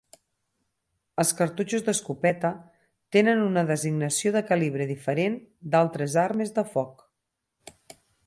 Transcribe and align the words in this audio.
Els 1.23 1.33
cartutxos 1.41 1.83
d'escopeta 1.89 2.49
tenen 3.17 3.43
una 3.49 3.63
designació 3.69 4.33
de 4.37 4.43
calibre 4.49 4.89
diferent 4.95 5.37
d'altres 5.75 6.19
armes 6.25 6.57
de 6.59 6.67
foc. 6.73 7.07